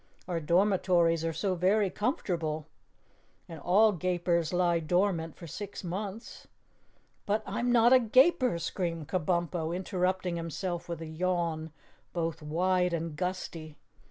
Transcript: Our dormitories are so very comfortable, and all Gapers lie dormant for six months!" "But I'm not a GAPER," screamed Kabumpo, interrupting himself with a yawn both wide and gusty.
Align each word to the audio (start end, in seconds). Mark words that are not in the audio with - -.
Our 0.27 0.39
dormitories 0.39 1.23
are 1.23 1.31
so 1.31 1.53
very 1.53 1.91
comfortable, 1.91 2.65
and 3.47 3.59
all 3.59 3.91
Gapers 3.91 4.51
lie 4.51 4.79
dormant 4.79 5.35
for 5.35 5.45
six 5.45 5.83
months!" 5.83 6.47
"But 7.27 7.43
I'm 7.45 7.71
not 7.71 7.93
a 7.93 7.99
GAPER," 7.99 8.57
screamed 8.57 9.09
Kabumpo, 9.09 9.71
interrupting 9.75 10.37
himself 10.37 10.89
with 10.89 11.01
a 11.03 11.05
yawn 11.05 11.71
both 12.13 12.41
wide 12.41 12.93
and 12.93 13.15
gusty. 13.15 13.75